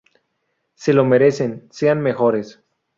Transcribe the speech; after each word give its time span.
Se 0.73 0.93
lo 0.93 1.05
merecen, 1.05 1.67
Sean 1.69 2.01
mejores. 2.01 2.59